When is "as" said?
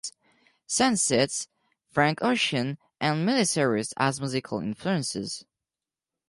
3.97-4.19